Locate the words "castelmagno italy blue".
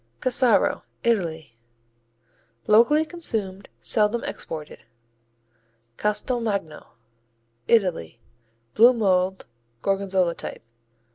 5.97-8.93